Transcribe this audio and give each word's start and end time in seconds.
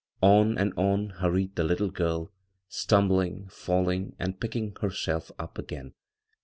On 0.23 0.57
and 0.57 0.73
on 0.77 1.09
hurried 1.19 1.55
the 1.55 1.63
little 1.63 1.91
girl, 1.91 2.31
stum 2.67 3.07
bling, 3.07 3.47
falling, 3.51 4.15
and 4.17 4.41
picking 4.41 4.75
herself 4.81 5.31
up 5.37 5.59
again. 5.59 5.93